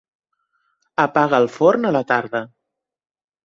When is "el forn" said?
1.43-1.85